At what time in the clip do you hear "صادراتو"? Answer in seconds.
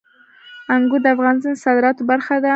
1.65-2.01